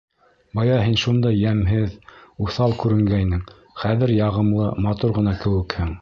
Бая 0.59 0.77
һин 0.85 0.95
шундай 1.01 1.37
йәмһеҙ, 1.41 1.93
уҫал 2.45 2.75
күренгәйнең, 2.85 3.45
хәҙер 3.85 4.15
яғымлы, 4.21 4.75
матур 4.87 5.19
ғына 5.21 5.41
кеүекһең... 5.45 5.89